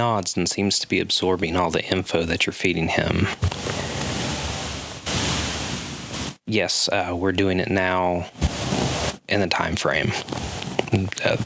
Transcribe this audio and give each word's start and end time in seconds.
nods 0.00 0.34
and 0.34 0.48
seems 0.48 0.78
to 0.78 0.88
be 0.88 0.98
absorbing 0.98 1.56
all 1.56 1.70
the 1.70 1.84
info 1.84 2.22
that 2.22 2.46
you're 2.46 2.54
feeding 2.54 2.88
him. 2.88 3.26
Yes, 6.46 6.88
uh, 6.88 7.14
we're 7.14 7.32
doing 7.32 7.60
it 7.60 7.70
now 7.70 8.26
in 9.28 9.40
the 9.40 9.46
time 9.46 9.76
frame. 9.76 10.12
Uh, 11.22 11.36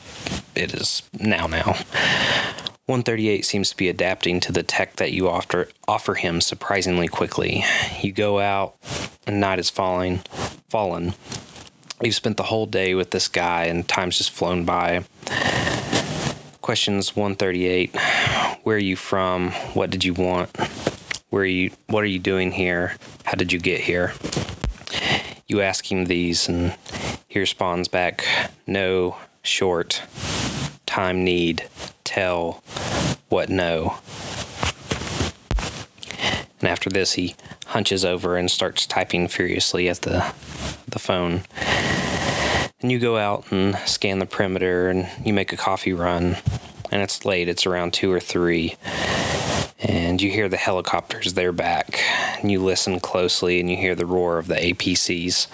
it 0.55 0.73
is 0.73 1.03
now 1.19 1.49
now. 1.49 1.75
138 2.87 3.45
seems 3.45 3.71
to 3.71 3.77
be 3.77 3.89
adapting 3.89 4.39
to 4.39 4.53
the 4.53 4.63
tech 4.63 4.97
that 4.97 5.11
you 5.11 5.29
offer 5.29 5.69
offer 5.89 6.15
him 6.15 6.41
surprisingly 6.41 7.09
quickly. 7.09 7.65
You 8.03 8.13
go 8.13 8.39
out 8.39 8.77
and 9.27 9.41
night 9.41 9.59
is 9.59 9.69
falling 9.69 10.19
fallen. 10.69 11.15
You've 12.01 12.15
spent 12.15 12.37
the 12.37 12.45
whole 12.45 12.67
day 12.67 12.95
with 12.95 13.11
this 13.11 13.27
guy 13.27 13.65
and 13.65 13.89
time's 13.89 14.19
just 14.19 14.31
flown 14.31 14.65
by. 14.65 15.05
Questions 16.65 17.15
138. 17.15 17.95
Where 18.63 18.77
are 18.77 18.79
you 18.79 18.97
from? 18.97 19.51
What 19.75 19.91
did 19.91 20.03
you 20.03 20.15
want? 20.15 20.49
Where 21.29 21.43
are 21.43 21.45
you 21.45 21.73
what 21.89 22.03
are 22.03 22.07
you 22.07 22.19
doing 22.19 22.53
here? 22.53 22.97
How 23.25 23.35
did 23.35 23.53
you 23.53 23.59
get 23.59 23.83
here? 23.83 24.15
You 25.47 25.61
ask 25.61 25.93
him 25.93 26.07
these 26.07 26.49
and 26.49 26.75
he 27.29 27.39
responds 27.39 27.89
back, 27.89 28.25
no, 28.67 29.19
short, 29.43 30.05
time 30.87 31.23
need, 31.23 31.69
tell, 32.03 32.63
what 33.29 33.51
no. 33.51 33.99
And 36.61 36.71
after 36.71 36.89
this, 36.89 37.13
he 37.13 37.35
hunches 37.67 38.07
over 38.07 38.39
and 38.39 38.51
starts 38.51 38.87
typing 38.87 39.29
furiously 39.29 39.91
at 39.91 40.01
the, 40.01 40.33
the 40.89 40.99
phone. 40.99 41.43
And 42.85 42.93
you 42.93 42.99
go 42.99 43.17
out 43.17 43.51
and 43.51 43.79
scan 43.87 44.19
the 44.19 44.27
perimeter 44.27 44.91
and 44.91 45.09
you 45.25 45.33
make 45.33 45.55
a 45.55 45.57
coffee 45.57 45.95
run. 45.95 46.37
And 46.93 47.01
it's 47.01 47.25
late, 47.25 47.49
it's 47.49 47.65
around 47.65 47.95
two 47.95 48.13
or 48.13 48.21
three. 48.21 48.77
And 49.79 50.21
you 50.21 50.31
hear 50.31 50.51
the 50.51 50.59
helicopters, 50.59 51.33
they're 51.33 51.51
back. 51.51 51.99
And 52.43 52.53
you 52.53 52.63
listen 52.63 53.01
closely 53.01 53.59
and 53.59 53.71
you 53.71 53.79
hear 53.79 53.95
the 53.95 54.05
roar 54.05 54.37
of 54.37 54.49
the 54.49 54.57
APC's 54.57 55.49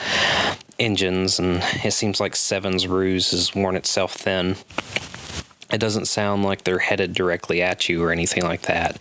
engines. 0.81 1.39
And 1.39 1.63
it 1.85 1.93
seems 1.93 2.19
like 2.19 2.35
Seven's 2.35 2.89
ruse 2.89 3.31
has 3.31 3.55
worn 3.55 3.77
itself 3.77 4.15
thin. 4.15 4.57
It 5.73 5.79
doesn't 5.79 6.07
sound 6.07 6.43
like 6.43 6.65
they're 6.65 6.81
headed 6.81 7.15
directly 7.15 7.63
at 7.63 7.89
you 7.89 8.03
or 8.03 8.11
anything 8.11 8.43
like 8.43 8.63
that. 8.63 8.99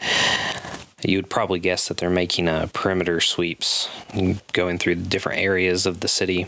You 1.01 1.17
would 1.17 1.31
probably 1.31 1.59
guess 1.59 1.87
that 1.87 1.97
they're 1.97 2.11
making 2.11 2.47
a 2.47 2.69
perimeter 2.73 3.21
sweeps, 3.21 3.89
mm, 4.09 4.39
going 4.53 4.77
through 4.77 4.97
the 4.97 5.09
different 5.09 5.39
areas 5.39 5.87
of 5.87 6.01
the 6.01 6.07
city. 6.07 6.45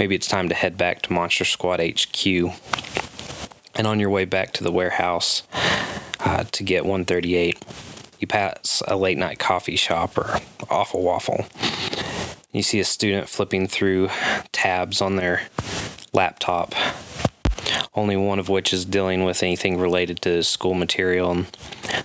Maybe 0.00 0.14
it's 0.14 0.28
time 0.28 0.48
to 0.48 0.54
head 0.54 0.78
back 0.78 1.02
to 1.02 1.12
Monster 1.12 1.44
Squad 1.44 1.78
HQ. 1.78 2.26
And 3.74 3.86
on 3.86 4.00
your 4.00 4.08
way 4.08 4.24
back 4.24 4.54
to 4.54 4.64
the 4.64 4.72
warehouse 4.72 5.42
uh, 6.20 6.44
to 6.44 6.62
get 6.62 6.86
138, 6.86 7.62
you 8.18 8.26
pass 8.26 8.82
a 8.88 8.96
late 8.96 9.18
night 9.18 9.38
coffee 9.38 9.76
shop 9.76 10.16
or 10.16 10.40
Awful 10.70 11.02
Waffle. 11.02 11.44
You 12.50 12.62
see 12.62 12.80
a 12.80 12.84
student 12.86 13.28
flipping 13.28 13.66
through 13.66 14.08
tabs 14.52 15.02
on 15.02 15.16
their 15.16 15.42
laptop 16.14 16.74
only 17.94 18.16
one 18.16 18.38
of 18.38 18.48
which 18.48 18.72
is 18.72 18.86
dealing 18.86 19.24
with 19.24 19.42
anything 19.42 19.78
related 19.78 20.22
to 20.22 20.42
school 20.42 20.72
material, 20.74 21.30
and 21.30 21.58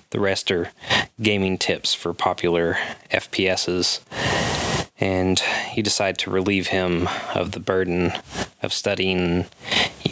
the 0.09 0.19
rest 0.19 0.51
are 0.51 0.72
gaming 1.22 1.57
tips 1.57 1.94
for 1.94 2.13
popular 2.13 2.77
FPSs. 3.12 4.64
And 5.00 5.41
you 5.75 5.83
decide 5.83 6.17
to 6.19 6.31
relieve 6.31 6.67
him 6.67 7.09
of 7.33 7.51
the 7.51 7.59
burden 7.59 8.13
of 8.61 8.73
studying. 8.73 9.45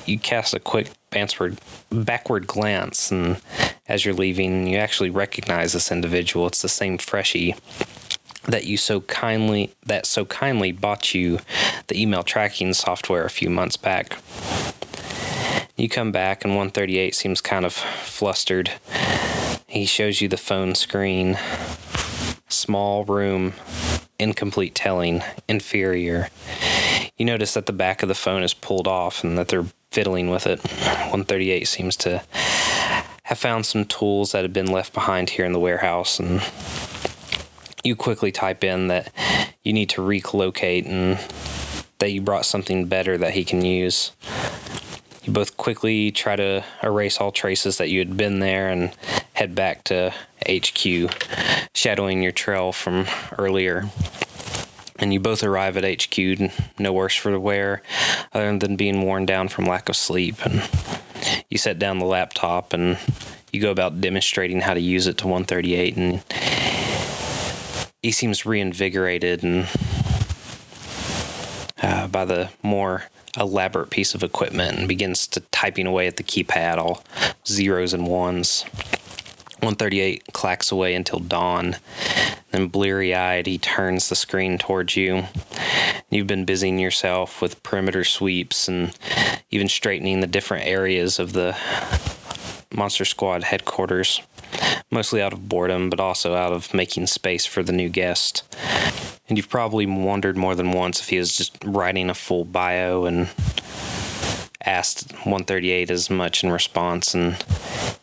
You 0.06 0.20
cast 0.20 0.54
a 0.54 0.60
quick 0.60 0.90
backward, 1.10 1.60
backward 1.90 2.48
glance, 2.48 3.12
and 3.12 3.40
as 3.88 4.04
you're 4.04 4.14
leaving, 4.14 4.68
you 4.68 4.78
actually 4.78 5.10
recognize 5.10 5.74
this 5.74 5.92
individual. 5.92 6.48
It's 6.48 6.62
the 6.62 6.70
same 6.70 6.98
freshie 6.98 7.56
that 8.46 8.66
you 8.66 8.78
so 8.78 9.02
kindly 9.02 9.74
that 9.86 10.06
so 10.06 10.26
kindly 10.26 10.72
bought 10.72 11.14
you 11.14 11.40
the 11.88 12.02
email 12.02 12.24
tracking 12.24 12.74
software 12.74 13.24
a 13.24 13.30
few 13.30 13.50
months 13.50 13.78
back. 13.78 14.18
You 15.76 15.90
come 15.90 16.12
back, 16.12 16.44
and 16.44 16.54
138 16.54 17.16
seems 17.16 17.42
kind 17.42 17.66
of 17.66 17.74
flustered. 17.74 18.72
He 19.68 19.86
shows 19.86 20.22
you 20.22 20.28
the 20.28 20.38
phone 20.38 20.76
screen. 20.76 21.38
Small 22.48 23.04
room, 23.06 23.54
incomplete 24.24 24.74
telling, 24.74 25.22
inferior. 25.48 26.30
You 27.18 27.26
notice 27.26 27.54
that 27.54 27.68
the 27.68 27.74
back 27.74 28.02
of 28.02 28.10
the 28.10 28.16
phone 28.16 28.42
is 28.42 28.54
pulled 28.54 28.88
off 28.88 29.24
and 29.24 29.38
that 29.38 29.50
they're 29.50 29.68
fiddling 29.92 30.30
with 30.30 30.48
it. 30.48 30.60
138 30.64 31.68
seems 31.68 31.96
to 31.98 32.24
have 33.24 33.38
found 33.38 33.66
some 33.66 33.86
tools 33.86 34.32
that 34.32 34.42
had 34.42 34.54
been 34.54 34.72
left 34.72 34.94
behind 34.94 35.32
here 35.32 35.46
in 35.46 35.54
the 35.54 35.60
warehouse 35.60 36.20
and 36.20 36.42
you 37.84 37.96
quickly 37.96 38.32
type 38.32 38.64
in 38.64 38.88
that 38.88 39.12
you 39.62 39.74
need 39.74 39.90
to 39.90 40.02
relocate 40.02 40.86
and 40.86 41.20
that 42.00 42.12
you 42.12 42.22
brought 42.22 42.46
something 42.46 42.86
better 42.86 43.18
that 43.18 43.34
he 43.34 43.44
can 43.44 43.64
use. 43.64 44.12
You 45.24 45.34
both 45.34 45.58
quickly 45.58 46.12
try 46.12 46.36
to 46.36 46.64
erase 46.82 47.20
all 47.20 47.32
traces 47.32 47.78
that 47.78 47.90
you 47.90 48.00
had 48.00 48.18
been 48.18 48.40
there 48.40 48.70
and 48.70 48.92
head 49.44 49.56
back 49.56 49.84
to 49.84 50.14
HQ, 50.48 51.12
shadowing 51.76 52.24
your 52.24 52.32
trail 52.32 52.72
from 52.72 53.06
earlier. 53.38 53.90
And 55.00 55.14
you 55.14 55.20
both 55.20 55.44
arrive 55.44 55.76
at 55.76 55.84
HQ, 55.84 56.50
no 56.80 56.94
worse 56.94 57.14
for 57.14 57.30
the 57.30 57.42
wear, 57.42 57.82
other 58.32 58.58
than 58.58 58.78
being 58.78 59.02
worn 59.02 59.26
down 59.26 59.50
from 59.50 59.66
lack 59.66 59.90
of 59.90 59.98
sleep. 59.98 60.46
And 60.46 60.64
you 61.50 61.58
set 61.58 61.78
down 61.78 62.00
the 62.00 62.06
laptop 62.06 62.72
and 62.72 62.98
you 63.52 63.60
go 63.60 63.70
about 63.70 64.00
demonstrating 64.00 64.62
how 64.62 64.74
to 64.76 64.80
use 64.80 65.08
it 65.08 65.18
to 65.18 65.28
138. 65.28 65.98
And 65.98 66.24
he 68.02 68.14
seems 68.14 68.46
reinvigorated 68.46 69.44
and 69.44 69.68
uh, 71.82 72.08
by 72.08 72.24
the 72.24 72.50
more 72.62 73.10
elaborate 73.38 73.90
piece 73.90 74.16
of 74.16 74.24
equipment 74.24 74.78
and 74.78 74.88
begins 74.88 75.28
to 75.28 75.42
typing 75.52 75.86
away 75.86 76.08
at 76.08 76.16
the 76.16 76.24
keypad, 76.24 76.78
all 76.78 77.04
zeros 77.46 77.94
and 77.94 78.08
ones. 78.08 78.64
138 79.64 80.34
clacks 80.34 80.72
away 80.72 80.94
until 80.94 81.20
dawn. 81.20 81.78
Then, 82.52 82.68
bleary 82.68 83.16
eyed, 83.16 83.48
he 83.48 83.58
turns 83.58 84.10
the 84.10 84.16
screen 84.16 84.58
towards 84.58 84.98
you. 84.98 85.24
You've 86.10 86.28
been 86.28 86.46
busying 86.46 86.80
yourself 86.80 87.42
with 87.42 87.64
perimeter 87.64 88.04
sweeps 88.04 88.68
and 88.68 88.92
even 89.52 89.70
straightening 89.70 90.20
the 90.20 90.28
different 90.28 90.68
areas 90.68 91.18
of 91.18 91.34
the 91.34 91.58
Monster 92.74 93.06
Squad 93.06 93.44
headquarters, 93.44 94.22
mostly 94.92 95.22
out 95.22 95.34
of 95.34 95.48
boredom, 95.48 95.90
but 95.90 96.00
also 96.00 96.36
out 96.36 96.52
of 96.52 96.74
making 96.74 97.08
space 97.08 97.46
for 97.46 97.64
the 97.64 97.72
new 97.72 97.90
guest. 97.90 98.44
And 99.30 99.38
you've 99.38 99.50
probably 99.50 99.86
wondered 99.86 100.36
more 100.36 100.56
than 100.56 100.74
once 100.74 101.00
if 101.00 101.10
he 101.10 101.18
was 101.18 101.38
just 101.38 101.58
writing 101.64 102.10
a 102.10 102.14
full 102.14 102.44
bio 102.44 103.06
and 103.06 103.30
asked 104.66 105.12
138 105.12 105.92
as 105.92 106.10
much 106.10 106.44
in 106.44 106.52
response, 106.52 107.14
and 107.14 107.44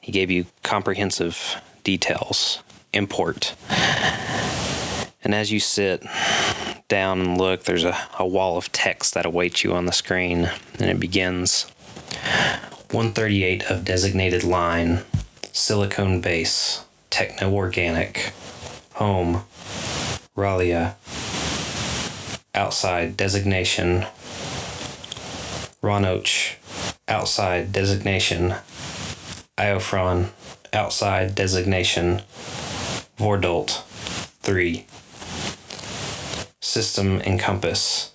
he 0.00 0.12
gave 0.12 0.30
you 0.30 0.46
comprehensive 0.62 1.60
details. 1.84 2.62
Import. 2.92 3.54
And 5.22 5.34
as 5.34 5.52
you 5.52 5.60
sit 5.60 6.04
down 6.88 7.20
and 7.20 7.38
look, 7.38 7.64
there's 7.64 7.84
a, 7.84 7.96
a 8.18 8.26
wall 8.26 8.56
of 8.56 8.72
text 8.72 9.14
that 9.14 9.26
awaits 9.26 9.62
you 9.62 9.72
on 9.72 9.86
the 9.86 9.92
screen, 9.92 10.50
and 10.78 10.90
it 10.90 10.98
begins 10.98 11.70
138 12.90 13.64
of 13.70 13.84
designated 13.84 14.42
line, 14.42 15.02
silicone 15.52 16.20
base, 16.20 16.84
techno 17.10 17.52
organic, 17.52 18.32
home, 18.94 19.44
Ralia, 20.36 20.94
outside 22.54 23.16
designation, 23.16 24.06
Ronoch, 25.82 26.56
outside 27.08 27.72
designation, 27.72 28.54
Iofron, 29.56 30.28
outside 30.74 31.34
designation, 31.34 32.22
Vordolt, 33.18 33.82
3. 34.40 34.86
System 36.60 37.20
Encompass, 37.22 38.12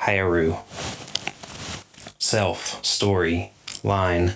Hyaru, 0.00 0.58
Self, 2.18 2.84
Story, 2.84 3.52
Line, 3.82 4.34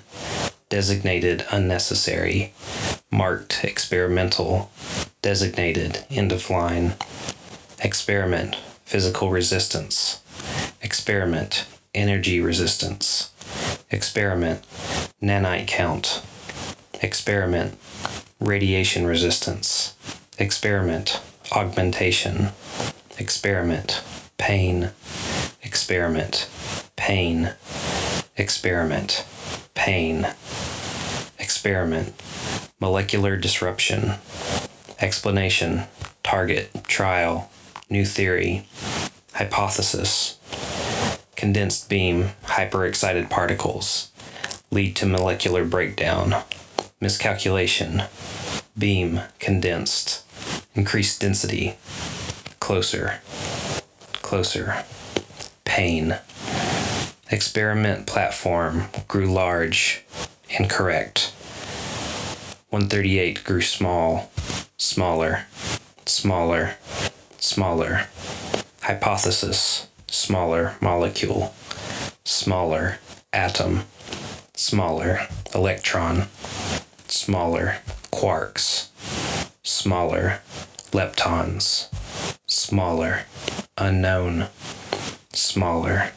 Designated 0.68 1.44
Unnecessary, 1.50 2.52
Marked 3.10 3.64
Experimental, 3.64 4.70
Designated 5.22 6.04
End 6.10 6.32
of 6.32 6.50
Line, 6.50 6.94
Experiment, 7.78 8.56
Physical 8.84 9.30
Resistance, 9.30 10.20
Experiment, 10.82 11.66
Energy 11.94 12.40
Resistance, 12.40 13.32
Experiment, 13.90 14.62
Nanite 15.20 15.66
Count, 15.66 16.22
Experiment, 17.02 17.76
Radiation 18.38 19.06
Resistance, 19.06 19.96
Experiment, 20.38 21.20
Augmentation, 21.50 22.50
Experiment, 23.18 24.02
Pain, 24.38 24.90
Experiment, 25.62 26.48
Pain, 26.94 27.54
Experiment, 28.36 29.26
Pain, 29.74 30.28
Experiment, 31.40 32.14
molecular 32.78 33.36
disruption, 33.36 34.14
explanation, 35.00 35.82
target, 36.22 36.70
trial, 36.86 37.50
new 37.88 38.04
theory, 38.04 38.66
hypothesis, 39.34 40.39
condensed 41.40 41.88
beam, 41.88 42.28
hyperexcited 42.44 43.30
particles, 43.30 44.10
lead 44.70 44.94
to 44.94 45.06
molecular 45.06 45.64
breakdown, 45.64 46.34
miscalculation, 47.00 48.02
beam, 48.76 49.22
condensed, 49.38 50.22
increased 50.74 51.18
density, 51.22 51.76
closer, 52.60 53.20
closer, 54.20 54.84
pain. 55.64 56.18
Experiment 57.30 58.06
platform 58.06 58.88
grew 59.08 59.24
large, 59.24 60.04
incorrect. 60.50 61.32
138 62.68 63.44
grew 63.44 63.62
small, 63.62 64.30
smaller, 64.76 65.46
smaller, 66.04 66.74
smaller. 67.38 68.08
Hypothesis, 68.82 69.86
smaller 70.10 70.74
molecule, 70.80 71.54
smaller 72.24 72.98
atom, 73.32 73.84
smaller 74.54 75.20
electron, 75.54 76.26
smaller 77.06 77.76
quarks, 78.12 78.88
smaller 79.62 80.40
leptons, 80.90 81.88
smaller 82.46 83.20
unknown, 83.78 84.48
smaller 85.32 86.10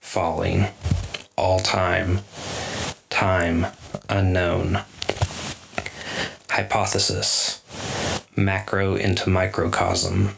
falling, 0.00 0.66
all 1.36 1.58
time, 1.58 2.20
time 3.08 3.66
unknown. 4.10 4.80
Hypothesis, 6.50 7.62
macro 8.36 8.94
into 8.94 9.28
microcosm, 9.28 10.34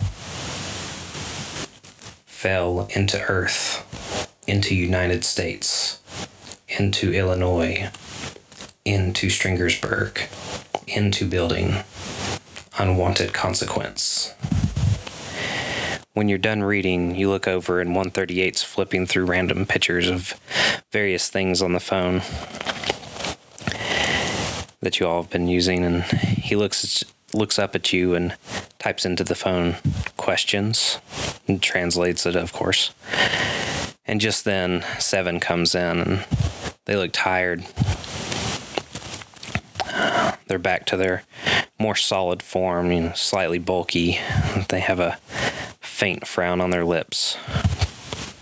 fell 2.36 2.86
into 2.94 3.18
Earth, 3.28 4.36
into 4.46 4.74
United 4.74 5.24
States, 5.24 6.00
into 6.68 7.10
Illinois, 7.10 7.90
into 8.84 9.30
Stringersburg, 9.30 10.20
into 10.86 11.26
building, 11.26 11.76
unwanted 12.78 13.32
consequence. 13.32 14.34
When 16.12 16.28
you're 16.28 16.36
done 16.36 16.62
reading, 16.62 17.16
you 17.16 17.30
look 17.30 17.48
over 17.48 17.80
and 17.80 17.96
138's 17.96 18.62
flipping 18.62 19.06
through 19.06 19.24
random 19.24 19.64
pictures 19.64 20.06
of 20.06 20.38
various 20.92 21.30
things 21.30 21.62
on 21.62 21.72
the 21.72 21.80
phone 21.80 22.20
that 24.80 25.00
you 25.00 25.06
all 25.06 25.22
have 25.22 25.30
been 25.30 25.48
using, 25.48 25.82
and 25.86 26.02
he 26.04 26.54
looks 26.54 27.02
looks 27.34 27.58
up 27.58 27.74
at 27.74 27.92
you 27.92 28.14
and 28.14 28.36
types 28.78 29.04
into 29.04 29.24
the 29.24 29.34
phone 29.34 29.76
questions 30.16 30.98
and 31.48 31.62
translates 31.62 32.26
it, 32.26 32.36
of 32.36 32.52
course. 32.52 32.92
And 34.06 34.20
just 34.20 34.44
then, 34.44 34.84
Seven 34.98 35.40
comes 35.40 35.74
in 35.74 35.98
and 35.98 36.24
they 36.84 36.96
look 36.96 37.10
tired. 37.12 37.64
They're 40.46 40.58
back 40.58 40.86
to 40.86 40.96
their 40.96 41.24
more 41.78 41.96
solid 41.96 42.42
form, 42.42 42.92
you 42.92 43.00
know, 43.00 43.12
slightly 43.14 43.58
bulky. 43.58 44.18
They 44.68 44.80
have 44.80 45.00
a 45.00 45.18
faint 45.80 46.26
frown 46.26 46.60
on 46.60 46.70
their 46.70 46.84
lips. 46.84 47.36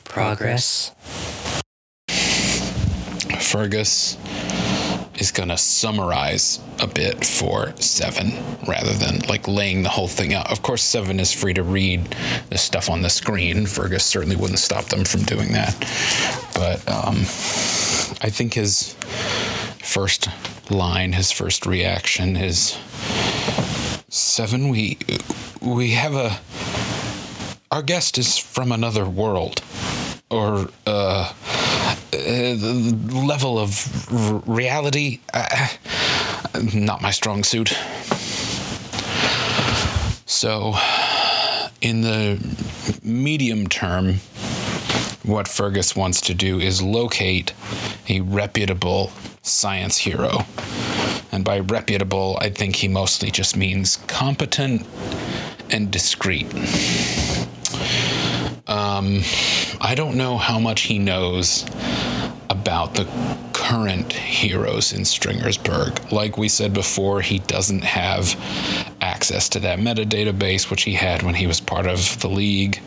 Progress. 0.05 0.93
Fergus 3.41 4.17
is 5.19 5.31
going 5.31 5.49
to 5.49 5.57
summarize 5.57 6.61
a 6.81 6.87
bit 6.87 7.25
for 7.25 7.73
Seven 7.81 8.33
rather 8.67 8.93
than 8.93 9.21
like 9.29 9.47
laying 9.49 9.83
the 9.83 9.89
whole 9.89 10.09
thing 10.09 10.35
out. 10.35 10.51
Of 10.51 10.63
course, 10.63 10.83
Seven 10.83 11.21
is 11.21 11.33
free 11.33 11.55
to 11.55 11.63
read 11.63 12.17
the 12.51 12.59
stuff 12.59 12.91
on 12.91 13.03
the 13.03 13.11
screen. 13.11 13.67
Fergus 13.67 14.05
certainly 14.05 14.37
wouldn't 14.37 14.59
stop 14.59 14.87
them 14.87 15.05
from 15.05 15.23
doing 15.23 15.53
that. 15.53 15.75
But 16.55 16.87
um, 16.89 17.17
I 18.21 18.31
think 18.31 18.55
his 18.55 18.95
first 19.81 20.29
line, 20.71 21.13
his 21.13 21.31
first 21.31 21.67
reaction 21.67 22.37
is 22.37 22.79
Seven, 24.09 24.69
we 24.69 24.99
we 25.61 25.91
have 25.91 26.15
a 26.15 26.39
our 27.71 27.83
guest 27.83 28.19
is 28.19 28.39
from 28.39 28.71
another 28.71 29.05
world 29.05 29.61
or 30.31 30.69
uh, 30.87 30.87
uh, 30.87 31.33
the 32.25 32.97
level 33.13 33.59
of 33.59 34.13
r- 34.13 34.43
reality 34.47 35.21
uh, 35.33 35.69
not 36.75 37.03
my 37.03 37.11
strong 37.11 37.45
suit. 37.45 37.69
So 40.27 40.75
in 41.81 42.01
the 42.01 42.39
medium 43.03 43.67
term 43.67 44.15
what 45.25 45.49
fergus 45.49 45.97
wants 45.97 46.21
to 46.23 46.35
do 46.35 46.61
is 46.61 46.83
locate 46.83 47.53
a 48.09 48.21
reputable 48.21 49.11
science 49.43 49.97
hero. 49.97 50.45
And 51.33 51.45
by 51.45 51.61
reputable 51.61 52.39
i 52.41 52.49
think 52.49 52.77
he 52.77 52.89
mostly 52.89 53.31
just 53.31 53.57
means 53.57 53.97
competent 54.07 54.87
and 55.71 55.91
discreet. 55.91 56.47
Um, 58.67 59.21
I 59.81 59.95
don't 59.95 60.17
know 60.17 60.39
how 60.39 60.59
much 60.59 60.83
he 60.83 60.99
knows 60.99 61.65
about 62.51 62.95
the 62.95 63.07
current 63.53 64.13
heroes 64.13 64.93
in 64.93 65.05
Stringersburg. 65.05 66.13
Like 66.13 66.37
we 66.37 66.49
said 66.49 66.75
before, 66.75 67.21
he 67.21 67.39
doesn't 67.41 67.85
have 67.85 68.35
access 69.01 69.49
to 69.51 69.61
that 69.61 69.79
metadatabase, 69.79 70.71
which 70.71 70.83
he 70.83 70.95
had 70.95 71.23
when 71.23 71.35
he 71.35 71.47
was 71.47 71.61
part 71.61 71.87
of 71.87 72.21
the 72.21 72.29
league. 72.29 72.81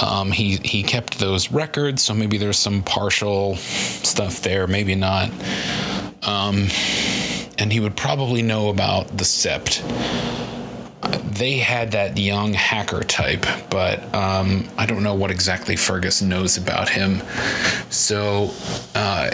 Um, 0.00 0.30
he 0.30 0.56
he 0.64 0.82
kept 0.82 1.18
those 1.18 1.50
records, 1.50 2.02
so 2.02 2.14
maybe 2.14 2.38
there's 2.38 2.58
some 2.58 2.82
partial 2.82 3.56
stuff 3.56 4.42
there, 4.42 4.66
maybe 4.66 4.94
not. 4.94 5.30
Um, 6.22 6.68
and 7.58 7.72
he 7.72 7.80
would 7.80 7.96
probably 7.96 8.42
know 8.42 8.68
about 8.68 9.08
the 9.08 9.24
Sept 9.24 9.82
they 11.38 11.58
had 11.58 11.92
that 11.92 12.18
young 12.18 12.52
hacker 12.52 13.02
type, 13.02 13.46
but 13.70 14.02
um, 14.14 14.68
I 14.76 14.86
don't 14.86 15.02
know 15.04 15.14
what 15.14 15.30
exactly 15.30 15.76
Fergus 15.76 16.20
knows 16.20 16.56
about 16.56 16.88
him. 16.88 17.22
So 17.90 18.50
uh, 18.96 19.30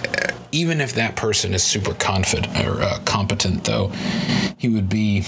even 0.52 0.80
if 0.80 0.92
that 0.94 1.16
person 1.16 1.54
is 1.54 1.62
super 1.62 1.94
confident 1.94 2.56
or 2.66 2.82
uh, 2.82 2.98
competent, 3.06 3.64
though, 3.64 3.88
he 4.58 4.68
would 4.68 4.88
be 4.88 5.24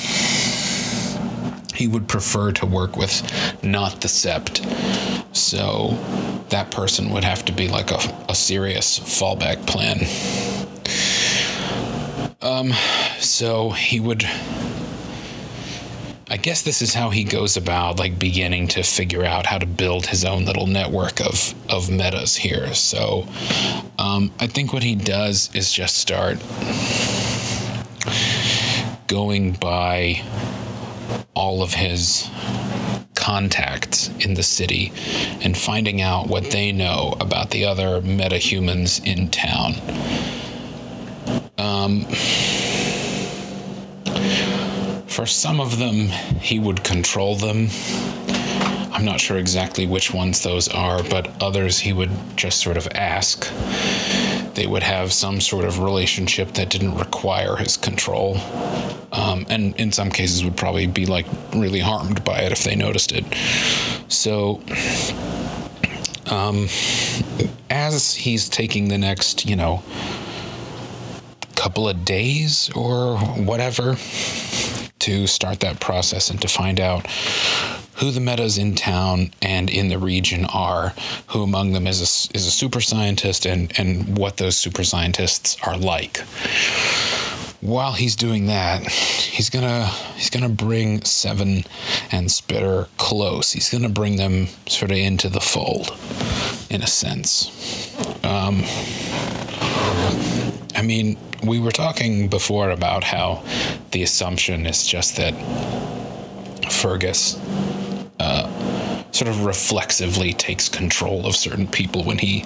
he 1.75 1.87
would 1.87 2.09
prefer 2.09 2.53
to 2.53 2.67
work 2.67 2.97
with 2.97 3.23
not 3.63 4.01
the 4.01 4.09
sept 4.09 4.65
so 5.35 5.89
that 6.49 6.71
person 6.71 7.11
would 7.11 7.25
have 7.25 7.45
to 7.45 7.53
be 7.53 7.69
like 7.69 7.91
a, 7.91 7.99
a 8.31 8.35
serious 8.35 8.99
fallback 8.99 9.67
plan 9.67 9.99
um 12.41 12.73
so 13.19 13.69
he 13.71 14.01
would 14.01 14.25
I 16.29 16.37
guess 16.39 16.63
this 16.63 16.83
is 16.83 16.93
how 16.93 17.11
he 17.11 17.23
goes 17.23 17.57
about 17.57 18.01
like 18.01 18.19
beginning 18.19 18.67
to 18.69 18.83
figure 18.83 19.25
out 19.25 19.47
how 19.47 19.59
to 19.59 19.67
build 19.67 20.07
his 20.07 20.25
own 20.25 20.45
little 20.45 20.67
network 20.67 21.21
of 21.21 21.55
of 21.69 21.89
metas 21.89 22.35
here. 22.35 22.75
So 22.75 23.29
um, 23.99 24.33
I 24.41 24.49
think 24.49 24.73
what 24.73 24.83
he 24.83 24.97
does 24.97 25.55
is 25.55 25.73
just 25.73 25.99
start 25.99 26.39
going 29.07 29.53
by 29.53 30.21
all 31.35 31.63
of 31.63 31.73
his 31.73 32.29
contacts 33.15 34.09
in 34.21 34.35
the 34.35 34.43
city 34.43 34.93
and 35.43 35.57
finding 35.57 36.01
out 36.01 36.27
what 36.27 36.51
they 36.51 36.73
know 36.73 37.15
about 37.21 37.51
the 37.51 37.67
other 37.67 38.01
metahumans 38.01 39.05
in 39.07 39.29
town. 39.31 39.75
Um, 41.59 42.05
for 45.17 45.25
some 45.25 45.61
of 45.61 45.79
them, 45.79 46.09
he 46.43 46.59
would 46.59 46.85
control 46.85 47.37
them. 47.37 47.69
I'm 48.93 49.07
not 49.07 49.19
sure 49.19 49.39
exactly 49.39 49.87
which 49.87 50.13
ones 50.13 50.43
those 50.43 50.69
are, 50.69 51.03
but 51.05 51.43
others 51.43 51.79
he 51.79 51.95
would 51.95 52.11
just 52.37 52.61
sort 52.61 52.77
of 52.77 52.87
ask. 52.89 53.51
They 54.53 54.67
would 54.67 54.83
have 54.83 55.15
some 55.15 55.41
sort 55.41 55.65
of 55.65 55.79
relationship 55.79 56.53
that 56.53 56.69
didn't 56.69 56.97
require 56.97 57.57
his 57.57 57.79
control. 57.79 58.37
Um, 59.11 59.47
and 59.49 59.75
in 59.81 59.91
some 59.91 60.11
cases 60.11 60.45
would 60.45 60.55
probably 60.59 60.87
be 60.87 61.07
like 61.07 61.25
really 61.55 61.81
harmed 61.81 62.23
by 62.23 62.41
it 62.41 62.53
if 62.53 62.63
they 62.65 62.77
noticed 62.77 63.13
it. 63.13 63.25
So, 64.09 64.61
um, 66.27 66.69
as 67.71 68.15
he's 68.15 68.51
taking 68.51 68.89
the 68.89 68.99
next, 68.99 69.47
you 69.47 69.57
know, 69.57 69.83
couple 71.55 71.89
of 71.89 72.05
days 72.05 72.71
or 72.77 73.17
whatever, 73.17 73.97
to 75.07 75.27
start 75.29 75.61
that 75.61 75.79
process 75.79 76.31
and 76.31 76.43
to 76.43 76.49
find 76.49 76.81
out 76.81 77.07
who 77.95 78.11
the 78.11 78.21
metas 78.21 78.59
in 78.59 78.75
town 78.75 79.31
and 79.41 79.71
in 79.71 79.89
the 79.89 79.99
region 79.99 80.45
are, 80.47 80.93
who 81.29 81.43
among 81.45 81.73
them 81.73 81.87
is 81.87 82.01
a, 82.01 82.37
is 82.37 82.45
a 82.47 82.51
super 82.51 82.81
scientist, 82.81 83.47
and, 83.47 83.73
and 83.79 84.19
what 84.19 84.37
those 84.37 84.57
super 84.57 84.83
scientists 84.83 85.57
are 85.63 85.77
like. 85.77 86.19
while 87.61 87.93
he's 87.93 88.17
doing 88.17 88.47
that, 88.47 88.87
he's 88.89 89.51
gonna 89.51 89.87
he's 90.17 90.31
gonna 90.31 90.49
bring 90.49 91.03
Seven 91.03 91.65
and 92.13 92.31
Spitter 92.31 92.87
close. 92.97 93.53
He's 93.53 93.71
gonna 93.71 93.89
bring 93.89 94.17
them 94.17 94.47
sort 94.67 94.91
of 94.91 94.97
into 94.99 95.29
the 95.29 95.41
fold, 95.41 95.97
in 96.71 96.83
a 96.83 96.87
sense. 96.87 97.51
Um, 98.25 98.63
I 100.77 100.83
mean, 100.83 101.17
we 101.43 101.59
were 101.59 101.71
talking 101.71 102.29
before 102.29 102.69
about 102.71 103.03
how 103.03 103.43
the 103.93 104.03
assumption 104.03 104.67
is 104.67 104.87
just 104.87 105.17
that 105.17 105.33
Fergus 106.71 107.41
uh, 108.21 108.47
sort 109.11 109.29
of 109.29 109.45
reflexively 109.45 110.35
takes 110.35 110.69
control 110.69 111.27
of 111.27 111.35
certain 111.35 111.67
people 111.67 112.05
when 112.05 112.19
he 112.19 112.45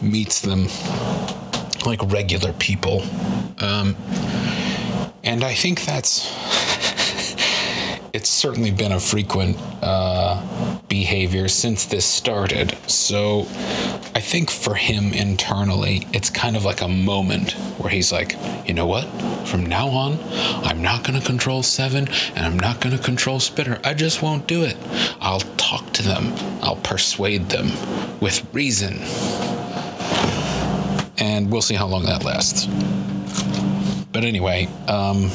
meets 0.00 0.40
them 0.42 0.68
like 1.84 2.00
regular 2.12 2.52
people. 2.52 3.02
Um, 3.58 3.96
and 5.24 5.42
I 5.42 5.52
think 5.52 5.84
that's 5.84 6.32
it's 8.12 8.30
certainly 8.30 8.70
been 8.70 8.92
a 8.92 9.00
frequent 9.00 9.56
uh, 9.82 10.40
behavior 10.88 11.48
since 11.48 11.86
this 11.86 12.04
started. 12.04 12.76
So 12.88 13.40
I 14.14 14.20
think 14.20 14.50
for 14.50 14.74
him 14.74 15.12
internally, 15.12 16.06
it's 16.12 16.30
kind 16.30 16.56
of 16.56 16.64
like 16.64 16.80
a 16.80 16.88
moment 16.88 17.52
where 17.78 17.90
he's 17.90 18.12
like, 18.12 18.36
you 18.66 18.74
know 18.74 18.86
what? 18.86 19.04
From 19.46 19.66
now 19.66 19.88
on, 19.88 20.18
I'm 20.64 20.82
not 20.82 21.04
going 21.04 21.18
to 21.20 21.26
control 21.26 21.62
Seven 21.62 22.08
and 22.34 22.46
I'm 22.46 22.58
not 22.58 22.80
going 22.80 22.96
to 22.96 23.02
control 23.02 23.40
Spitter. 23.40 23.80
I 23.84 23.94
just 23.94 24.22
won't 24.22 24.46
do 24.46 24.62
it. 24.62 24.76
I'll 25.20 25.40
talk 25.56 25.92
to 25.94 26.02
them, 26.02 26.32
I'll 26.62 26.76
persuade 26.76 27.48
them 27.48 27.70
with 28.20 28.46
reason. 28.54 28.98
And 31.18 31.50
we'll 31.50 31.62
see 31.62 31.74
how 31.74 31.86
long 31.86 32.04
that 32.04 32.24
lasts. 32.24 32.66
But 34.12 34.24
anyway, 34.24 34.68
um, 34.88 35.30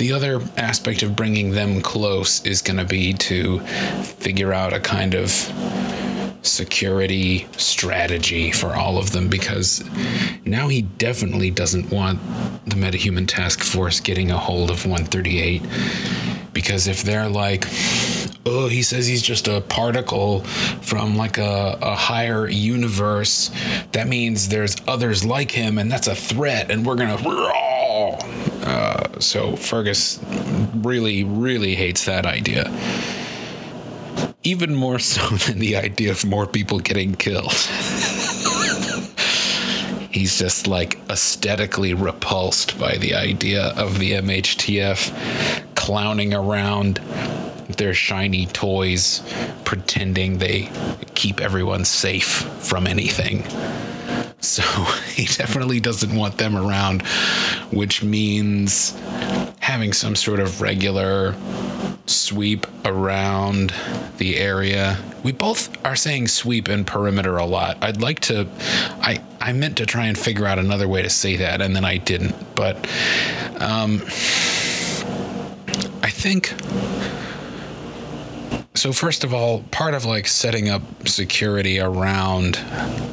the 0.00 0.12
other 0.12 0.40
aspect 0.56 1.02
of 1.02 1.14
bringing 1.14 1.50
them 1.50 1.82
close 1.82 2.42
is 2.46 2.62
going 2.62 2.78
to 2.78 2.86
be 2.86 3.12
to 3.12 3.60
figure 4.00 4.50
out 4.50 4.72
a 4.72 4.80
kind 4.80 5.14
of 5.14 5.30
security 6.40 7.46
strategy 7.58 8.50
for 8.50 8.74
all 8.74 8.96
of 8.96 9.12
them 9.12 9.28
because 9.28 9.84
now 10.46 10.68
he 10.68 10.80
definitely 10.80 11.50
doesn't 11.50 11.90
want 11.90 12.18
the 12.64 12.76
metahuman 12.76 13.28
task 13.28 13.60
force 13.60 14.00
getting 14.00 14.30
a 14.30 14.38
hold 14.38 14.70
of 14.70 14.86
138 14.86 15.62
because 16.54 16.86
if 16.86 17.02
they're 17.02 17.28
like 17.28 17.66
oh 18.46 18.68
he 18.68 18.80
says 18.80 19.06
he's 19.06 19.20
just 19.20 19.48
a 19.48 19.60
particle 19.60 20.40
from 20.80 21.14
like 21.14 21.36
a, 21.36 21.78
a 21.82 21.94
higher 21.94 22.48
universe 22.48 23.50
that 23.92 24.08
means 24.08 24.48
there's 24.48 24.76
others 24.88 25.26
like 25.26 25.50
him 25.50 25.76
and 25.76 25.92
that's 25.92 26.06
a 26.06 26.14
threat 26.14 26.70
and 26.70 26.86
we're 26.86 26.96
gonna 26.96 27.18
uh, 28.62 29.18
so 29.20 29.56
Fergus 29.56 30.18
really, 30.76 31.24
really 31.24 31.74
hates 31.74 32.04
that 32.04 32.26
idea. 32.26 32.70
Even 34.42 34.74
more 34.74 34.98
so 34.98 35.26
than 35.46 35.58
the 35.58 35.76
idea 35.76 36.10
of 36.10 36.24
more 36.24 36.46
people 36.46 36.78
getting 36.78 37.14
killed. 37.14 37.52
He's 40.10 40.38
just 40.38 40.66
like 40.66 40.98
aesthetically 41.08 41.94
repulsed 41.94 42.78
by 42.78 42.96
the 42.96 43.14
idea 43.14 43.68
of 43.76 43.98
the 44.00 44.12
MHTF 44.12 45.74
clowning 45.76 46.34
around 46.34 46.96
their 47.76 47.94
shiny 47.94 48.46
toys, 48.46 49.22
pretending 49.64 50.38
they 50.38 50.68
keep 51.14 51.40
everyone 51.40 51.84
safe 51.84 52.42
from 52.58 52.86
anything. 52.86 53.44
He 55.20 55.26
definitely 55.26 55.80
doesn't 55.80 56.16
want 56.16 56.38
them 56.38 56.56
around, 56.56 57.02
which 57.72 58.02
means 58.02 58.98
having 59.60 59.92
some 59.92 60.16
sort 60.16 60.40
of 60.40 60.62
regular 60.62 61.34
sweep 62.06 62.66
around 62.86 63.74
the 64.16 64.38
area. 64.38 64.96
We 65.22 65.32
both 65.32 65.76
are 65.84 65.94
saying 65.94 66.28
sweep 66.28 66.68
and 66.68 66.86
perimeter 66.86 67.36
a 67.36 67.44
lot. 67.44 67.76
I'd 67.82 68.00
like 68.00 68.20
to 68.20 68.48
I 69.02 69.20
I 69.42 69.52
meant 69.52 69.76
to 69.76 69.84
try 69.84 70.06
and 70.06 70.16
figure 70.16 70.46
out 70.46 70.58
another 70.58 70.88
way 70.88 71.02
to 71.02 71.10
say 71.10 71.36
that 71.36 71.60
and 71.60 71.76
then 71.76 71.84
I 71.84 71.98
didn't. 71.98 72.34
But 72.54 72.76
um 73.60 74.00
I 76.02 76.08
think 76.08 76.54
so 78.80 78.94
first 78.94 79.24
of 79.24 79.34
all, 79.34 79.62
part 79.72 79.92
of 79.92 80.06
like 80.06 80.26
setting 80.26 80.70
up 80.70 80.80
security 81.06 81.78
around 81.78 82.58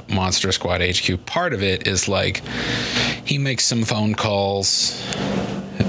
Monster 0.08 0.54
Squad 0.54 0.80
HQ, 0.80 1.26
part 1.26 1.52
of 1.52 1.62
it 1.62 1.86
is 1.86 2.08
like 2.08 2.42
he 3.26 3.38
makes 3.38 3.66
some 3.66 3.84
phone 3.84 4.16
calls, 4.16 5.02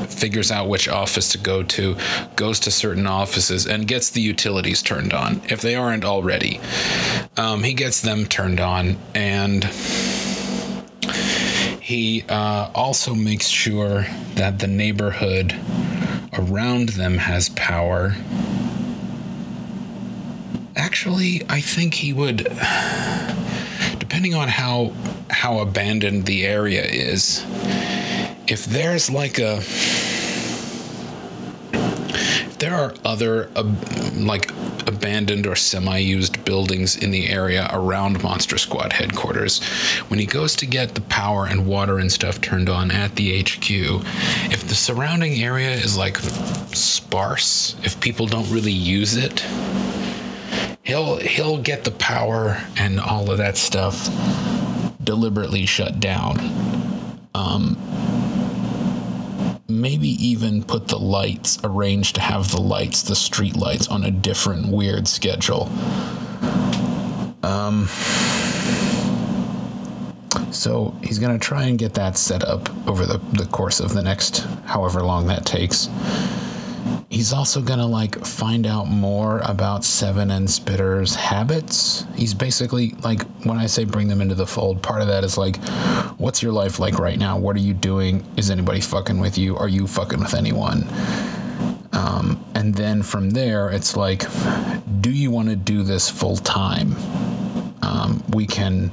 figures 0.08 0.50
out 0.50 0.68
which 0.68 0.88
office 0.88 1.30
to 1.30 1.38
go 1.38 1.62
to, 1.62 1.96
goes 2.34 2.58
to 2.58 2.72
certain 2.72 3.06
offices, 3.06 3.68
and 3.68 3.86
gets 3.86 4.10
the 4.10 4.20
utilities 4.20 4.82
turned 4.82 5.12
on 5.12 5.40
if 5.48 5.60
they 5.60 5.76
aren't 5.76 6.04
already. 6.04 6.58
Um, 7.36 7.62
he 7.62 7.72
gets 7.72 8.00
them 8.00 8.26
turned 8.26 8.58
on, 8.58 8.96
and 9.14 9.62
he 11.80 12.24
uh, 12.28 12.68
also 12.74 13.14
makes 13.14 13.46
sure 13.46 14.06
that 14.34 14.58
the 14.58 14.66
neighborhood 14.66 15.54
around 16.32 16.88
them 16.90 17.16
has 17.16 17.48
power 17.50 18.16
actually, 20.88 21.42
I 21.50 21.60
think 21.60 21.92
he 21.92 22.14
would, 22.14 22.38
depending 23.98 24.32
on 24.34 24.48
how 24.48 24.94
how 25.28 25.58
abandoned 25.58 26.24
the 26.24 26.46
area 26.46 26.82
is. 26.82 27.44
If 28.46 28.64
there's 28.64 29.10
like 29.10 29.38
a, 29.38 29.58
if 31.68 32.56
there 32.58 32.74
are 32.74 32.94
other 33.04 33.50
like 34.14 34.50
abandoned 34.86 35.46
or 35.46 35.56
semi-used 35.56 36.42
buildings 36.46 36.96
in 36.96 37.10
the 37.10 37.28
area 37.28 37.68
around 37.70 38.22
Monster 38.22 38.56
Squad 38.56 38.94
headquarters, 38.94 39.62
when 40.08 40.18
he 40.18 40.24
goes 40.24 40.56
to 40.56 40.64
get 40.64 40.94
the 40.94 41.02
power 41.02 41.44
and 41.44 41.66
water 41.66 41.98
and 41.98 42.10
stuff 42.10 42.40
turned 42.40 42.70
on 42.70 42.90
at 42.90 43.14
the 43.14 43.42
HQ, 43.42 43.70
if 44.50 44.66
the 44.66 44.74
surrounding 44.74 45.34
area 45.42 45.72
is 45.72 45.98
like 45.98 46.16
sparse, 46.72 47.76
if 47.84 48.00
people 48.00 48.26
don't 48.26 48.50
really 48.50 48.72
use 48.72 49.16
it 49.16 49.44
he'll 50.88 51.18
he'll 51.18 51.58
get 51.58 51.84
the 51.84 51.90
power 51.90 52.58
and 52.78 52.98
all 52.98 53.30
of 53.30 53.36
that 53.36 53.58
stuff 53.58 54.08
deliberately 55.04 55.66
shut 55.66 56.00
down. 56.00 56.38
Um, 57.34 57.76
maybe 59.68 60.08
even 60.08 60.64
put 60.64 60.88
the 60.88 60.98
lights 60.98 61.58
arranged 61.62 62.14
to 62.14 62.22
have 62.22 62.50
the 62.50 62.60
lights, 62.60 63.02
the 63.02 63.14
street 63.14 63.54
lights, 63.54 63.88
on 63.88 64.04
a 64.04 64.10
different 64.10 64.68
weird 64.68 65.06
schedule. 65.06 65.70
Um, 67.42 67.86
so 70.50 70.96
he's 71.02 71.18
going 71.18 71.38
to 71.38 71.44
try 71.44 71.64
and 71.64 71.78
get 71.78 71.92
that 71.94 72.16
set 72.16 72.42
up 72.42 72.66
over 72.88 73.04
the, 73.04 73.18
the 73.34 73.46
course 73.46 73.80
of 73.80 73.92
the 73.92 74.02
next 74.02 74.38
however 74.64 75.02
long 75.02 75.26
that 75.26 75.44
takes 75.44 75.88
he's 77.18 77.32
also 77.32 77.60
gonna 77.60 77.84
like 77.84 78.24
find 78.24 78.64
out 78.64 78.86
more 78.86 79.40
about 79.40 79.84
Seven 79.84 80.30
and 80.30 80.48
Spitter's 80.48 81.16
habits. 81.16 82.04
He's 82.14 82.32
basically 82.32 82.90
like 83.02 83.22
when 83.42 83.58
I 83.58 83.66
say 83.66 83.82
bring 83.82 84.06
them 84.06 84.20
into 84.20 84.36
the 84.36 84.46
fold, 84.46 84.80
part 84.84 85.02
of 85.02 85.08
that 85.08 85.24
is 85.24 85.36
like, 85.36 85.56
what's 86.18 86.44
your 86.44 86.52
life 86.52 86.78
like 86.78 86.96
right 87.00 87.18
now? 87.18 87.36
What 87.36 87.56
are 87.56 87.58
you 87.58 87.74
doing? 87.74 88.24
Is 88.36 88.50
anybody 88.50 88.80
fucking 88.80 89.18
with 89.18 89.36
you? 89.36 89.56
Are 89.56 89.66
you 89.66 89.88
fucking 89.88 90.20
with 90.20 90.32
anyone? 90.32 90.86
Um, 91.92 92.40
and 92.54 92.72
then 92.72 93.02
from 93.02 93.30
there, 93.30 93.68
it's 93.70 93.96
like, 93.96 94.22
do 95.00 95.10
you 95.10 95.32
want 95.32 95.48
to 95.48 95.56
do 95.56 95.82
this 95.82 96.08
full 96.08 96.36
time? 96.36 96.94
Um, 97.82 98.22
we 98.28 98.46
can 98.46 98.92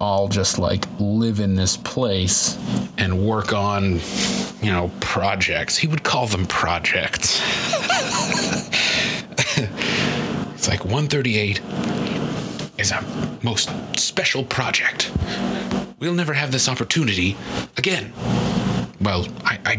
all 0.00 0.28
just 0.28 0.58
like 0.58 0.86
live 0.98 1.40
in 1.40 1.54
this 1.54 1.76
place 1.76 2.56
and 2.96 3.26
work 3.26 3.52
on, 3.52 4.00
you 4.62 4.70
know, 4.70 4.90
projects. 5.00 5.76
He 5.76 5.86
would 5.86 6.02
call 6.02 6.26
them 6.26 6.46
projects. 6.46 7.38
it's 10.54 10.68
like 10.68 10.84
138 10.86 11.60
is 12.78 12.92
a 12.92 13.38
most 13.42 13.70
special 13.98 14.42
project. 14.44 15.12
We'll 15.98 16.14
never 16.14 16.32
have 16.32 16.50
this 16.50 16.66
opportunity 16.66 17.36
again. 17.76 18.10
Well, 19.02 19.26
I, 19.44 19.58
I, 19.66 19.72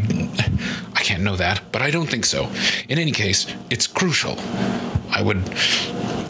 I 0.95 1.01
can't 1.01 1.23
know 1.23 1.35
that, 1.35 1.61
but 1.71 1.81
I 1.81 1.89
don't 1.89 2.07
think 2.07 2.25
so. 2.25 2.47
In 2.89 2.99
any 2.99 3.11
case, 3.11 3.47
it's 3.71 3.87
crucial. 3.87 4.35
I 5.09 5.23
would, 5.23 5.43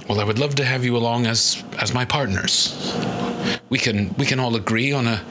well, 0.08 0.22
I 0.22 0.24
would 0.24 0.40
love 0.40 0.56
to 0.56 0.64
have 0.64 0.86
you 0.86 0.96
along 0.96 1.26
as 1.26 1.62
as 1.78 1.94
my 1.94 2.06
partners 2.06 2.74
we 3.70 3.78
can 3.78 4.14
we 4.18 4.26
can 4.26 4.40
all 4.40 4.56
agree 4.56 4.92
on 4.92 5.08
a, 5.08 5.22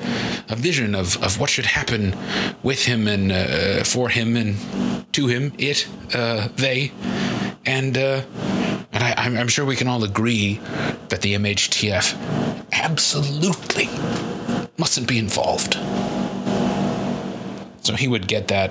a 0.49 0.57
vision 0.57 0.95
of, 0.95 1.23
of 1.23 1.39
what 1.39 1.51
should 1.51 1.67
happen 1.67 2.15
with 2.63 2.85
him 2.85 3.07
and 3.09 3.33
uh, 3.33 3.85
for 3.85 4.09
him 4.09 4.37
and 4.37 4.57
to 5.13 5.27
him, 5.27 5.53
it, 5.59 5.89
uh, 6.15 6.49
they, 6.57 6.93
and 7.67 7.97
uh, 7.97 8.23
and 8.93 9.05
I, 9.05 9.15
I'm, 9.17 9.37
I'm 9.37 9.49
sure 9.49 9.65
we 9.65 9.77
can 9.77 9.89
all 9.89 10.05
agree 10.05 10.61
that 11.09 11.21
the 11.23 11.35
MHTF 11.35 12.17
absolutely 12.73 13.89
mustn't 14.79 15.09
be 15.09 15.19
involved. 15.19 15.75
So 17.83 17.95
he 17.95 18.09
would 18.09 18.29
get 18.29 18.49
that 18.49 18.71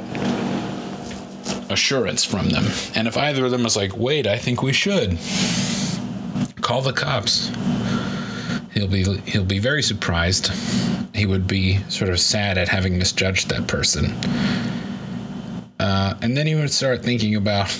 assurance 1.69 2.23
from 2.23 2.49
them. 2.49 2.65
And 2.95 3.07
if 3.07 3.17
either 3.17 3.45
of 3.45 3.51
them 3.51 3.63
was 3.63 3.75
like, 3.75 3.95
wait, 3.97 4.27
I 4.27 4.37
think 4.37 4.61
we 4.61 4.73
should, 4.73 5.17
call 6.61 6.81
the 6.81 6.93
cops. 6.93 7.51
He'll 8.73 8.87
be 8.87 9.03
he'll 9.25 9.45
be 9.45 9.59
very 9.59 9.83
surprised. 9.83 10.51
He 11.13 11.25
would 11.25 11.47
be 11.47 11.77
sort 11.89 12.11
of 12.11 12.19
sad 12.19 12.57
at 12.57 12.67
having 12.67 12.97
misjudged 12.97 13.49
that 13.49 13.67
person. 13.67 14.13
Uh, 15.79 16.15
and 16.21 16.35
then 16.35 16.45
he 16.45 16.55
would 16.55 16.71
start 16.71 17.03
thinking 17.03 17.35
about 17.35 17.71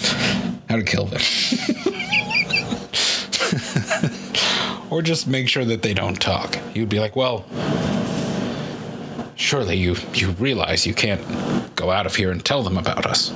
how 0.70 0.78
to 0.78 0.84
kill 0.84 1.06
them. 1.06 1.22
or 4.90 5.02
just 5.02 5.28
make 5.28 5.50
sure 5.50 5.66
that 5.66 5.82
they 5.82 5.94
don't 5.94 6.20
talk. 6.20 6.56
He 6.74 6.80
would 6.80 6.90
be 6.90 7.00
like, 7.00 7.16
well, 7.16 7.46
surely 9.36 9.78
you, 9.78 9.96
you 10.14 10.32
realize 10.32 10.86
you 10.86 10.94
can't 10.94 11.22
go 11.76 11.92
out 11.92 12.06
of 12.06 12.16
here 12.16 12.32
and 12.32 12.44
tell 12.44 12.64
them 12.64 12.78
about 12.78 13.06
us. 13.06 13.32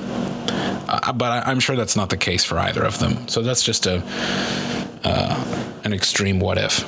Uh, 0.86 1.12
but 1.12 1.46
I, 1.46 1.50
am 1.50 1.60
sure 1.60 1.76
that's 1.76 1.96
not 1.96 2.10
the 2.10 2.16
case 2.16 2.44
for 2.44 2.58
either 2.58 2.84
of 2.84 2.98
them. 2.98 3.28
So 3.28 3.42
that's 3.42 3.62
just 3.62 3.86
a 3.86 4.02
uh, 5.04 5.80
an 5.84 5.92
extreme 5.92 6.40
what 6.40 6.58
if. 6.58 6.82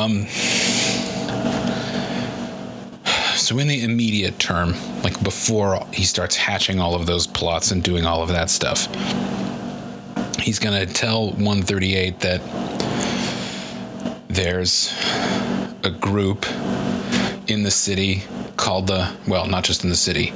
Um, 0.00 0.26
so 3.36 3.58
in 3.58 3.68
the 3.68 3.82
immediate 3.82 4.38
term, 4.38 4.74
like 5.02 5.22
before 5.22 5.86
he 5.92 6.04
starts 6.04 6.36
hatching 6.36 6.80
all 6.80 6.94
of 6.94 7.04
those 7.04 7.26
plots 7.26 7.70
and 7.70 7.82
doing 7.82 8.06
all 8.06 8.22
of 8.22 8.30
that 8.30 8.48
stuff, 8.48 8.86
he's 10.38 10.58
going 10.58 10.86
to 10.86 10.90
tell 10.90 11.32
138 11.32 12.18
that 12.20 12.40
there's 14.28 14.94
a 15.84 15.90
group 15.90 16.46
in 17.48 17.62
the 17.62 17.70
city 17.70 18.22
called 18.56 18.86
the 18.86 19.10
well, 19.26 19.46
not 19.46 19.64
just 19.64 19.84
in 19.84 19.90
the 19.90 19.96
city. 19.96 20.32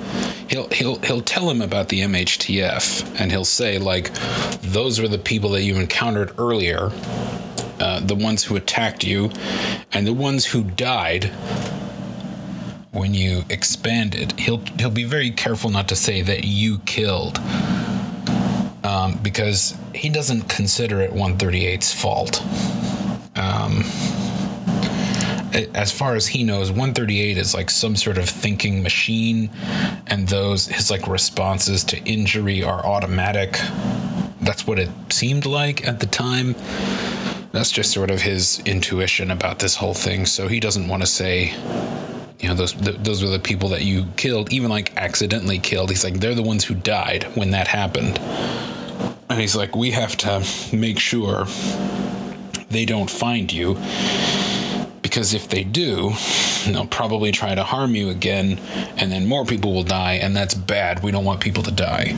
He'll 0.49 0.69
he'll 0.69 0.99
he'll 1.01 1.23
tell 1.23 1.49
him 1.49 1.63
about 1.63 1.89
the 1.89 2.01
MHTF 2.01 3.19
and 3.19 3.31
he'll 3.31 3.47
say 3.47 3.79
like 3.79 4.13
those 4.61 5.01
were 5.01 5.09
the 5.09 5.19
people 5.19 5.51
that 5.51 5.63
you 5.63 5.77
encountered 5.77 6.33
earlier, 6.39 6.91
uh, 7.81 8.01
the 8.01 8.15
ones 8.15 8.45
who 8.45 8.57
attacked 8.57 9.05
you, 9.05 9.31
and 9.93 10.07
the 10.07 10.13
ones 10.13 10.45
who 10.45 10.63
died 10.63 11.31
when 12.93 13.13
you 13.13 13.45
expanded. 13.51 14.33
He'll 14.39 14.63
he'll 14.79 14.91
be 14.91 15.05
very 15.05 15.31
careful 15.31 15.71
not 15.71 15.89
to 15.89 15.97
say 15.97 16.23
that 16.23 16.45
you 16.45 16.79
killed. 16.81 17.39
Um, 18.85 19.19
because 19.23 19.75
he 19.95 20.11
doesn't 20.11 20.43
consider 20.43 21.01
it 21.01 21.11
138's 21.11 21.93
fault. 21.93 22.43
Um, 23.35 23.83
as 25.75 25.93
far 25.93 26.17
as 26.17 26.27
he 26.27 26.45
knows, 26.45 26.71
138 26.71 27.39
is 27.39 27.55
like 27.55 27.71
some 27.71 27.97
sort 27.97 28.19
of 28.19 28.29
thinking 28.29 28.83
machine, 28.83 29.51
and 30.09 30.29
those 30.29 30.67
his 30.67 30.91
like 30.91 31.07
responses 31.07 31.85
to 31.85 31.99
injury 32.05 32.63
are 32.63 32.85
automatic. 32.85 33.59
That's 34.43 34.67
what 34.67 34.79
it 34.79 34.91
seemed 35.11 35.47
like 35.47 35.87
at 35.87 36.01
the 36.01 36.07
time. 36.07 36.55
That's 37.55 37.71
just 37.71 37.93
sort 37.93 38.11
of 38.11 38.21
his 38.21 38.61
intuition 38.67 39.31
about 39.31 39.61
this 39.61 39.77
whole 39.77 39.95
thing. 39.95 40.27
So 40.27 40.49
he 40.49 40.59
doesn't 40.59 40.89
want 40.89 41.05
to 41.05 41.07
say, 41.07 41.55
you 42.41 42.49
know, 42.49 42.55
those 42.57 42.73
th- 42.73 42.97
those 42.99 43.23
were 43.23 43.31
the 43.31 43.39
people 43.39 43.69
that 43.69 43.83
you 43.83 44.07
killed, 44.17 44.53
even 44.53 44.71
like 44.71 44.93
accidentally 44.97 45.61
killed. 45.61 45.91
He's 45.91 46.03
like, 46.03 46.15
they're 46.15 46.35
the 46.35 46.43
ones 46.43 46.65
who 46.65 46.75
died 46.75 47.23
when 47.37 47.53
that 47.53 47.69
happened. 47.69 48.19
And 49.31 49.41
he's 49.41 49.55
like, 49.55 49.77
we 49.77 49.93
have 49.93 50.17
to 50.17 50.45
make 50.75 50.99
sure 50.99 51.47
they 52.71 52.85
don't 52.85 53.09
find 53.09 53.53
you 53.53 53.75
because 55.01 55.33
if 55.33 55.49
they 55.49 55.63
do, 55.63 56.11
they'll 56.67 56.89
probably 56.89 57.31
try 57.31 57.55
to 57.55 57.63
harm 57.63 57.95
you 57.95 58.09
again, 58.09 58.59
and 58.97 59.13
then 59.13 59.27
more 59.27 59.45
people 59.45 59.73
will 59.73 59.85
die, 59.85 60.15
and 60.15 60.35
that's 60.35 60.55
bad. 60.55 61.05
We 61.05 61.13
don't 61.13 61.25
want 61.25 61.39
people 61.41 61.63
to 61.63 61.71
die. 61.71 62.17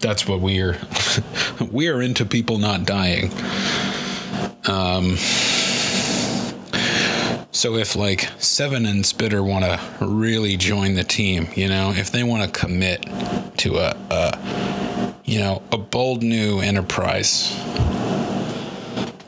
That's 0.00 0.26
what 0.26 0.40
we're 0.40 0.78
we're 1.70 2.00
into 2.00 2.24
people 2.24 2.56
not 2.56 2.86
dying. 2.86 3.30
Um, 4.66 5.16
so 7.52 7.76
if 7.76 7.96
like 7.96 8.28
Seven 8.38 8.86
and 8.86 9.04
Spitter 9.04 9.42
want 9.42 9.64
to 9.64 9.80
really 10.00 10.56
join 10.56 10.94
the 10.94 11.04
team, 11.04 11.48
you 11.54 11.68
know, 11.68 11.92
if 11.94 12.10
they 12.12 12.22
want 12.22 12.42
to 12.42 12.60
commit 12.60 13.02
to 13.58 13.76
a, 13.76 13.96
a 14.10 15.14
you 15.24 15.38
know 15.38 15.62
a 15.72 15.78
bold 15.78 16.22
new 16.22 16.60
enterprise 16.60 17.54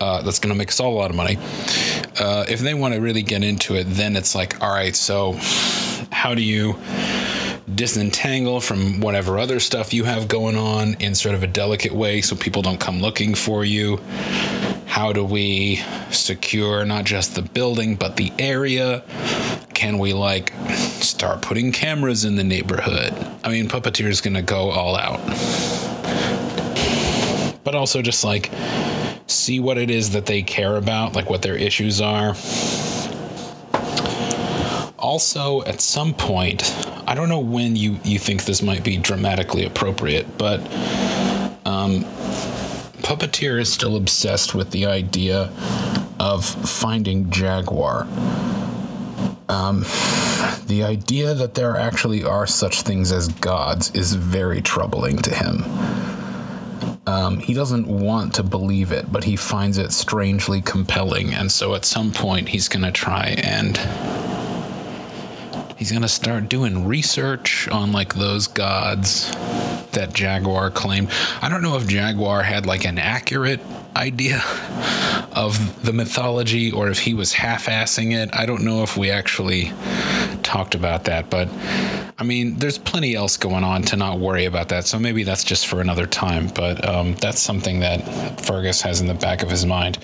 uh, 0.01 0.23
that's 0.23 0.39
going 0.39 0.53
to 0.53 0.59
make 0.59 0.69
us 0.69 0.81
all 0.81 0.95
a 0.95 0.99
lot 0.99 1.11
of 1.11 1.17
money 1.17 1.39
uh, 2.19 2.45
if 2.49 2.61
they 2.61 2.75
want 2.75 2.95
to 2.95 3.01
really 3.01 3.23
get 3.23 3.43
into 3.43 3.75
it, 3.75 3.85
then 3.85 4.17
it's 4.17 4.35
like, 4.35 4.63
all 4.63 4.73
right, 4.73 4.95
so 4.95 5.33
how 6.13 6.35
do 6.35 6.43
you 6.43 6.77
disentangle 7.75 8.61
from 8.61 9.01
whatever 9.01 9.39
other 9.39 9.59
stuff 9.59 9.93
you 9.93 10.05
have 10.05 10.29
going 10.29 10.57
on 10.57 10.95
in 11.01 11.15
sort 11.15 11.35
of 11.35 11.43
a 11.43 11.47
delicate 11.47 11.93
way 11.93 12.21
so 12.21 12.37
people 12.37 12.63
don't 12.63 12.81
come 12.81 13.01
looking 13.01 13.35
for 13.35 13.65
you? 13.65 13.99
How 14.95 15.13
do 15.13 15.25
we 15.25 15.83
secure 16.13 16.85
not 16.85 17.05
just 17.05 17.35
the 17.35 17.43
building 17.43 17.97
but 17.97 18.17
the 18.17 18.33
area? 18.39 19.03
Can 19.75 19.99
we 19.99 20.13
like 20.13 20.53
start 21.01 21.43
putting 21.43 21.73
cameras 21.73 22.25
in 22.25 22.37
the 22.37 22.45
neighborhood? 22.45 23.13
I 23.43 23.49
mean, 23.49 23.69
Puppeteer 23.69 24.07
is 24.07 24.21
to 24.21 24.43
go 24.43 24.71
all 24.71 24.95
out. 24.95 25.19
But 27.65 27.75
also 27.75 28.03
just 28.03 28.23
like 28.23 28.53
see 29.27 29.59
what 29.59 29.79
it 29.79 29.91
is 29.91 30.13
that 30.13 30.27
they 30.27 30.43
care 30.43 30.77
about, 30.77 31.17
like 31.17 31.29
what 31.29 31.43
their 31.43 31.57
issues 31.57 32.01
are. 32.01 32.37
Also, 34.97 35.63
at 35.65 35.81
some 35.81 36.15
point, 36.15 36.73
I 37.09 37.17
don't 37.17 37.29
know 37.29 37.41
when 37.41 37.75
you, 37.75 37.99
you 38.05 38.21
think 38.21 38.45
this 38.45 38.63
might 38.63 38.85
be 38.85 38.97
dramatically 38.99 39.65
appropriate, 39.65 40.39
but 40.39 40.61
um, 41.67 42.05
Puppeteer 43.05 43.61
is 43.61 43.71
still 43.71 43.97
obsessed 43.97 44.55
with 44.55 44.71
the 44.71 44.87
idea 44.87 45.53
of 46.19 46.43
finding 46.43 47.31
Jaguar. 47.31 48.07
Um, 49.51 49.85
the 50.67 50.85
idea 50.85 51.35
that 51.35 51.53
there 51.53 51.77
actually 51.77 52.25
are 52.25 52.47
such 52.47 52.81
things 52.81 53.13
as 53.13 53.29
gods 53.29 53.91
is 53.95 54.15
very 54.15 54.63
troubling 54.63 55.19
to 55.19 55.35
him. 55.35 55.65
Um, 57.07 57.39
he 57.41 57.53
doesn't 57.53 57.87
want 57.87 58.33
to 58.37 58.43
believe 58.43 58.91
it, 58.91 59.13
but 59.13 59.23
he 59.23 59.37
finds 59.37 59.77
it 59.77 59.93
strangely 59.93 60.63
compelling. 60.63 61.35
And 61.35 61.53
so 61.53 61.75
at 61.75 61.85
some 61.85 62.11
point, 62.11 62.49
he's 62.49 62.69
going 62.69 62.85
to 62.85 62.93
try 62.93 63.37
and. 63.43 63.77
He's 65.77 65.91
going 65.91 66.03
to 66.03 66.09
start 66.09 66.49
doing 66.49 66.87
research 66.87 67.69
on 67.69 67.93
like 67.93 68.15
those 68.15 68.47
gods 68.47 69.31
that 69.95 70.13
Jaguar 70.13 70.71
claimed. 70.71 71.11
I 71.43 71.49
don't 71.49 71.63
know 71.63 71.77
if 71.77 71.87
Jaguar 71.87 72.43
had 72.43 72.67
like 72.67 72.85
an 72.85 72.99
accurate 72.99 73.61
idea 73.97 74.43
of 75.33 75.83
the 75.85 75.93
mythology 75.93 76.71
or 76.71 76.89
if 76.89 76.99
he 76.99 77.15
was 77.15 77.33
half 77.33 77.67
assing 77.67 78.13
it. 78.13 78.31
I 78.33 78.47
don't 78.47 78.65
know 78.65 78.83
if 78.83 78.97
we 78.97 79.11
actually 79.11 79.73
talked 80.43 80.75
about 80.75 81.05
that, 81.05 81.31
but 81.31 81.49
I 82.19 82.23
mean, 82.25 82.57
there's 82.57 82.79
plenty 82.79 83.15
else 83.15 83.37
going 83.37 83.65
on 83.65 83.83
to 83.83 83.97
not 83.97 84.21
worry 84.21 84.45
about 84.45 84.69
that. 84.69 84.87
So 84.87 84.99
maybe 84.99 85.25
that's 85.25 85.45
just 85.45 85.67
for 85.67 85.81
another 85.81 86.07
time. 86.07 86.49
But 86.49 86.87
um, 86.87 87.15
that's 87.17 87.41
something 87.41 87.81
that 87.81 88.41
Fergus 88.41 88.81
has 88.83 89.01
in 89.01 89.07
the 89.07 89.15
back 89.15 89.43
of 89.43 89.51
his 89.51 89.67
mind. 89.67 90.04